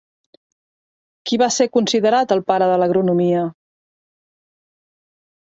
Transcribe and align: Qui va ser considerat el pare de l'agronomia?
Qui 1.29 1.37
va 1.41 1.49
ser 1.57 1.67
considerat 1.77 2.33
el 2.37 2.41
pare 2.53 2.71
de 2.73 2.79
l'agronomia? 2.81 3.45